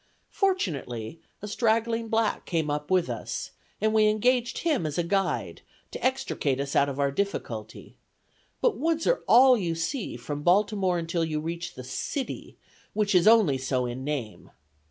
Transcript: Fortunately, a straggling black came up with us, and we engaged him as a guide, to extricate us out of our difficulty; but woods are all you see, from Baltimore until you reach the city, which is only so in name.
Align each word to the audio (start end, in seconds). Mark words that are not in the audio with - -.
Fortunately, 0.31 1.21
a 1.43 1.47
straggling 1.47 2.07
black 2.07 2.47
came 2.47 2.71
up 2.71 2.89
with 2.89 3.07
us, 3.07 3.51
and 3.79 3.93
we 3.93 4.07
engaged 4.07 4.57
him 4.57 4.87
as 4.87 4.97
a 4.97 5.03
guide, 5.03 5.61
to 5.91 6.03
extricate 6.03 6.59
us 6.59 6.75
out 6.75 6.89
of 6.89 6.99
our 6.99 7.11
difficulty; 7.11 7.97
but 8.61 8.79
woods 8.79 9.05
are 9.05 9.21
all 9.27 9.55
you 9.55 9.75
see, 9.75 10.17
from 10.17 10.41
Baltimore 10.41 10.97
until 10.97 11.23
you 11.23 11.39
reach 11.39 11.75
the 11.75 11.83
city, 11.83 12.57
which 12.93 13.13
is 13.13 13.27
only 13.27 13.59
so 13.59 13.85
in 13.85 14.03
name. 14.03 14.49